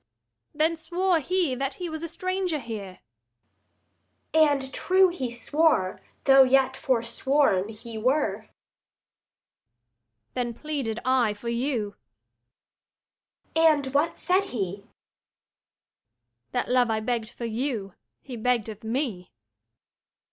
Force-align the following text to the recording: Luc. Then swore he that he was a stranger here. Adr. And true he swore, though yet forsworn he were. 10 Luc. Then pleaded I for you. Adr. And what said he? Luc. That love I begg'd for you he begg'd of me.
Luc. 0.53 0.57
Then 0.57 0.77
swore 0.77 1.19
he 1.19 1.53
that 1.53 1.75
he 1.75 1.87
was 1.87 2.01
a 2.01 2.07
stranger 2.07 2.57
here. 2.57 3.01
Adr. 4.33 4.39
And 4.49 4.73
true 4.73 5.09
he 5.09 5.29
swore, 5.31 6.01
though 6.23 6.41
yet 6.41 6.75
forsworn 6.75 7.69
he 7.69 7.99
were. 7.99 8.37
10 8.41 8.43
Luc. 8.43 8.49
Then 10.33 10.53
pleaded 10.55 10.99
I 11.05 11.35
for 11.35 11.49
you. 11.49 11.95
Adr. 13.55 13.61
And 13.61 13.93
what 13.93 14.17
said 14.17 14.45
he? 14.45 14.77
Luc. 14.77 14.85
That 16.53 16.69
love 16.69 16.89
I 16.89 16.99
begg'd 16.99 17.29
for 17.29 17.45
you 17.45 17.93
he 18.23 18.35
begg'd 18.35 18.69
of 18.69 18.83
me. 18.83 19.31